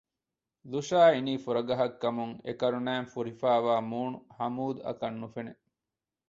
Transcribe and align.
ލުޝާ 0.71 1.01
އިނީ 1.15 1.33
ފުރަގަހަށް 1.43 1.95
ކަމުން 2.03 2.33
އެ 2.45 2.51
ކަރުނައިން 2.61 3.09
ފުރިފައިވާ 3.13 3.75
މޫނު 3.91 4.17
ހަމޫދް 4.37 4.79
އަކަށް 4.87 5.17
ނުފެނެ 5.21 5.53